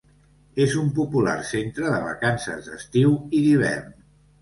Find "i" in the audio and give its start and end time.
3.41-3.47